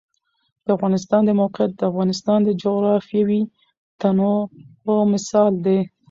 د 0.65 0.67
افغانستان 0.77 1.21
د 1.25 1.29
موقعیت 1.41 1.71
د 1.75 1.81
افغانستان 1.91 2.39
د 2.43 2.49
جغرافیوي 2.63 3.41
تنوع 4.01 4.39
مثال 5.13 5.51
دی. 5.65 5.79